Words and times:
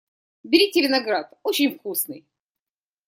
Берите 0.43 0.81
виноград, 0.81 1.31
очень 1.43 1.77
вкусный! 1.77 2.25